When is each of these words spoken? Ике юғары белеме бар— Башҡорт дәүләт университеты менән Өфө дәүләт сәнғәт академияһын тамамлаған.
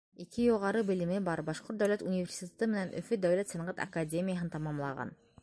Ике 0.23 0.45
юғары 0.45 0.79
белеме 0.87 1.19
бар— 1.27 1.43
Башҡорт 1.49 1.79
дәүләт 1.81 2.05
университеты 2.13 2.69
менән 2.73 2.95
Өфө 3.03 3.21
дәүләт 3.27 3.55
сәнғәт 3.55 3.85
академияһын 3.87 4.53
тамамлаған. 4.59 5.17